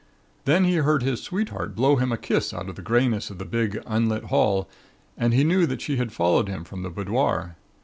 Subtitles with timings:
[0.45, 3.45] Then he heard his sweetheart blow him a kiss out of the greyness of the
[3.45, 4.67] big, unlit hall
[5.15, 7.55] and he knew that she had followed him from the boudoir.